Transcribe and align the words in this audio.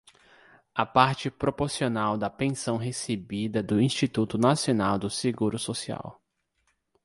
A 0.73 0.83
parte 0.87 1.29
proporcional 1.29 2.17
da 2.17 2.27
pensão 2.27 2.75
recebida 2.75 3.61
do 3.61 3.79
Instituto 3.79 4.35
Nacional 4.35 4.97
do 4.97 5.11
Seguro 5.11 5.59
Social. 5.59 6.19